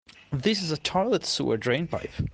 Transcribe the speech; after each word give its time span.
This 0.33 0.63
is 0.63 0.71
a 0.71 0.77
toilet 0.77 1.23
sewer 1.25 1.57
drain 1.57 1.85
pipe. 1.87 2.09